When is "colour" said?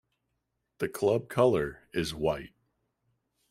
1.29-1.87